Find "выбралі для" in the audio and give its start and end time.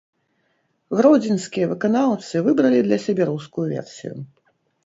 2.47-2.99